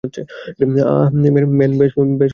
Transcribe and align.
আহ, 0.03 1.07
man, 1.49 1.71
বেশ 1.77 1.91
মজা 1.97 2.15
পেয়েছি। 2.17 2.29